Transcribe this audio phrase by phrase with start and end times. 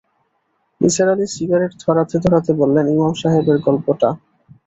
[0.81, 4.09] Nisar Ali cigarette ধরাতে-ধরাতে বললেন, ইমাম সাহেবের গল্পটা।